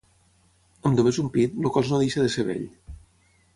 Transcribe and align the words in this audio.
Amb 0.89 0.97
només 1.01 1.19
un 1.25 1.29
pit, 1.37 1.61
el 1.63 1.69
cos 1.77 1.93
no 1.93 2.01
deixa 2.05 2.25
de 2.25 2.35
ser 2.39 2.49
bell. 2.51 2.67